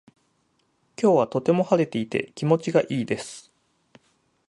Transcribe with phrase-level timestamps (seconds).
[0.99, 3.51] 今日はとても晴れていて気持ちがいいです。